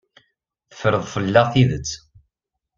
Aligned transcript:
Teffreḍ 0.69 1.03
fell-aɣ 1.13 1.47
tidet. 1.53 1.89